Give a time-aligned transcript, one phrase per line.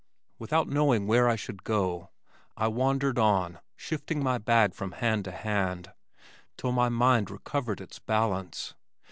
[0.39, 2.09] Without knowing where I should go,
[2.57, 5.93] I wandered on, shifting my bag from hand to hand,
[6.57, 8.73] till my mind recovered its balance.